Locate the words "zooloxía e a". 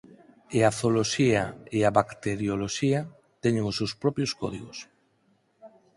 0.79-1.91